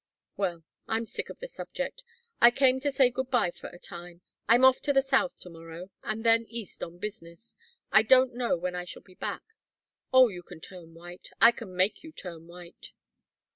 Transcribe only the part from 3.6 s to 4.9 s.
a time. I'm off